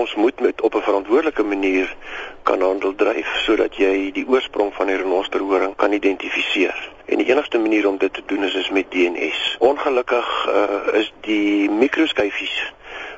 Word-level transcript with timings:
Ons 0.00 0.14
moet 0.14 0.40
met 0.40 0.60
op 0.60 0.74
'n 0.74 0.86
verantwoordelike 0.88 1.42
manier 1.42 1.96
kan 2.42 2.60
handel 2.60 2.94
dryf 2.94 3.30
sodat 3.46 3.76
jy 3.76 4.10
die 4.12 4.28
oorsprong 4.28 4.72
van 4.74 4.86
die 4.86 4.96
renosterhoring 4.96 5.76
kan 5.76 5.92
identifiseer. 5.92 6.90
En 7.04 7.18
die 7.18 7.26
enigste 7.26 7.58
manier 7.58 7.88
om 7.88 7.98
dit 7.98 8.12
te 8.12 8.22
doen 8.26 8.44
is 8.44 8.54
is 8.54 8.70
met 8.70 8.90
DNS. 8.90 9.56
Ongelukkig 9.58 10.48
uh, 10.48 11.00
is 11.00 11.12
die 11.20 11.70
mikroskyfies 11.70 12.72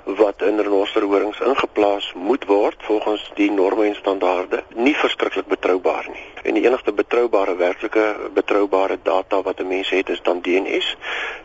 wat 0.04 0.42
in 0.42 0.58
renosterhorings 0.58 1.40
ingeplaas 1.40 2.12
moet 2.14 2.44
word 2.44 2.82
volgens 2.82 3.30
die 3.34 3.50
norme 3.50 3.86
en 3.86 3.94
standaarde 3.94 4.62
nie 4.74 4.96
verskriklik 4.96 5.46
betroubaar 5.46 6.08
nie. 6.10 6.24
En 6.42 6.54
die 6.58 6.64
enigste 6.66 6.92
betroubare 6.92 7.54
werklike 7.56 8.16
betroubare 8.34 8.98
data 9.02 9.42
wat 9.42 9.60
'n 9.60 9.68
mens 9.68 9.90
het 9.90 10.08
is 10.08 10.22
dan 10.22 10.40
DNS. 10.40 10.96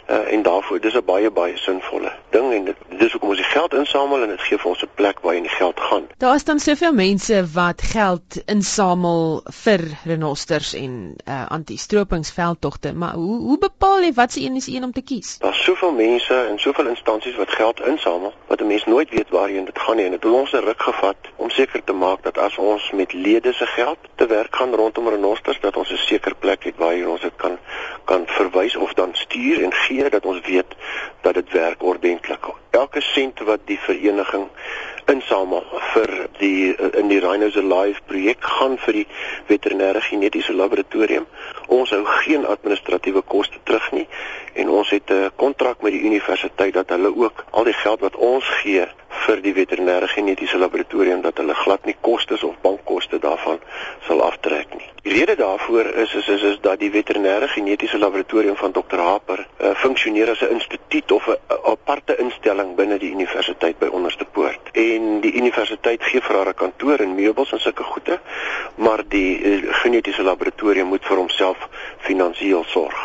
Uh, 0.09 0.33
en 0.33 0.41
daarvoor 0.41 0.79
dis 0.79 0.95
'n 0.95 1.05
baie 1.05 1.31
baie 1.31 1.57
sinvolle 1.57 2.11
ding 2.29 2.53
en 2.53 2.65
dit 2.65 2.75
dis 2.97 3.11
hoekom 3.11 3.29
ons 3.29 3.41
die 3.41 3.51
geld 3.51 3.73
insamel 3.73 4.23
en 4.23 4.29
dit 4.33 4.41
gee 4.41 4.57
vir 4.57 4.69
ons 4.69 4.83
'n 4.83 4.89
plek 4.95 5.19
waar 5.21 5.35
jy 5.35 5.41
die 5.41 5.57
geld 5.57 5.79
gaan. 5.79 6.07
Daar 6.17 6.35
is 6.35 6.43
dan 6.43 6.59
soveel 6.59 6.93
mense 6.93 7.45
wat 7.53 7.81
geld 7.81 8.37
insamel 8.45 9.41
vir 9.63 9.81
renosters 10.05 10.73
en 10.73 11.15
uh, 11.25 11.45
anti-stropingsveldtogte, 11.47 12.93
maar 12.93 13.13
hoe 13.13 13.37
hoe 13.41 13.57
bepaal 13.57 14.01
jy 14.01 14.13
wat 14.13 14.31
se 14.31 14.41
een 14.41 14.55
is 14.55 14.67
een 14.67 14.83
om 14.83 14.91
te 14.91 15.01
kies? 15.01 15.37
Daar's 15.37 15.63
soveel 15.63 15.91
mense 15.91 16.33
en 16.33 16.59
soveel 16.59 16.87
instansies 16.87 17.35
wat 17.35 17.51
geld 17.51 17.79
insamel 17.79 18.33
wat 18.47 18.61
'n 18.61 18.67
mens 18.67 18.85
nooit 18.85 19.09
weet 19.09 19.29
waarheen 19.29 19.65
dit 19.65 19.79
gaan 19.79 19.95
nie 19.95 20.05
en 20.05 20.11
dit 20.11 20.23
het 20.23 20.33
ons 20.33 20.51
'n 20.51 20.65
ruk 20.65 20.81
gevat 20.81 21.17
om 21.35 21.49
seker 21.49 21.83
te 21.83 21.93
maak 21.93 22.23
dat 22.23 22.37
as 22.37 22.57
ons 22.57 22.91
met 22.91 23.13
lede 23.13 23.53
se 23.53 23.65
geld 23.65 23.97
te 24.15 24.25
werk 24.27 24.55
gaan 24.55 24.73
rondom 24.73 25.09
renosters 25.09 25.59
dat 25.59 25.77
ons 25.77 25.91
'n 25.91 25.97
seker 25.97 26.35
plek 26.35 26.63
het 26.63 26.77
waar 26.77 27.07
ons 27.07 27.21
dit 27.21 27.35
kan 27.35 27.57
kan 28.05 28.23
verwys 28.25 28.75
of 28.75 28.93
dan 28.93 29.09
stuur 29.13 29.63
en 29.63 29.73
gee 29.73 30.09
dat 30.09 30.25
ons 30.25 30.39
weet 30.41 30.75
dat 31.27 31.43
dit 31.43 31.51
werk 31.51 31.83
ordentlik. 31.83 32.45
Elke 32.69 33.01
sent 33.01 33.39
wat 33.39 33.59
die 33.65 33.79
vereniging 33.79 34.47
insamel 35.11 35.63
vir 35.93 36.13
die 36.39 36.75
in 36.99 37.09
die 37.11 37.19
Rhinos 37.23 37.57
Alive 37.59 38.03
projek 38.07 38.43
gaan 38.59 38.77
vir 38.83 38.99
die 38.99 39.05
veterinêre 39.49 40.01
genetiese 40.03 40.55
laboratorium. 40.55 41.27
Ons 41.67 41.91
hou 41.95 42.03
geen 42.23 42.47
administratiewe 42.47 43.23
koste 43.33 43.59
terug 43.63 43.91
nie 43.95 44.07
en 44.55 44.71
ons 44.79 44.89
het 44.95 45.11
'n 45.11 45.31
kontrak 45.35 45.81
met 45.81 45.91
die 45.91 46.05
universiteit 46.11 46.73
dat 46.73 46.89
hulle 46.95 47.15
ook 47.15 47.45
al 47.51 47.63
die 47.63 47.79
geld 47.83 47.99
wat 47.99 48.15
ons 48.15 48.47
gee 48.63 48.87
vir 49.25 49.41
die 49.41 49.53
veterinêre 49.53 50.07
genetiese 50.07 50.57
laboratorium 50.57 51.21
dat 51.21 51.37
hulle 51.37 51.55
glad 51.55 51.85
nie 51.85 51.97
kostes 52.01 52.43
of 52.43 52.55
bankkoste 53.07 53.19
daarvan 53.19 53.59
sal 54.07 54.21
aftrek 54.21 54.73
nie. 54.75 54.89
Die 55.03 55.13
rede 55.13 55.35
daarvoor 55.35 55.85
is 55.85 56.13
is 56.13 56.27
is, 56.27 56.41
is 56.41 56.57
dat 56.61 56.79
die 56.79 56.91
veterinêre 56.91 57.47
genetiese 57.47 57.97
laboratorium 57.97 58.55
van 58.55 58.71
Dr. 58.71 58.99
Haper 58.99 59.47
uh, 59.61 59.75
funksioneer 59.75 60.29
as 60.29 60.41
'n 60.41 60.51
instituut 60.51 61.11
of 61.11 61.27
'n 61.27 61.37
aparte 61.63 62.17
instelling 62.17 62.75
binne 62.75 62.97
die 62.97 63.11
universiteit 63.11 63.79
by 63.79 63.85
Onderste 63.85 64.25
Poort. 64.25 64.69
En 64.73 65.21
die 65.21 65.33
universiteit 65.33 66.03
gee 66.03 66.21
vir 66.21 66.35
haar 66.35 66.49
'n 66.49 66.53
kantoor 66.53 66.99
en 66.99 67.15
meubels 67.15 67.51
en 67.51 67.59
sulke 67.59 67.83
goede, 67.83 68.19
maar 68.75 69.03
die 69.07 69.39
uh, 69.39 69.73
genetiese 69.73 70.23
laboratorium 70.23 70.87
moet 70.87 71.05
vir 71.05 71.17
homself 71.17 71.57
finansiëel 71.97 72.63
sorg. 72.63 72.97